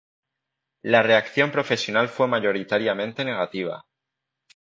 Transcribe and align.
La 0.81 1.03
reacción 1.03 1.51
profesional 1.51 2.09
fue 2.09 2.25
mayoritariamente 2.27 3.23
negativa. 3.23 3.85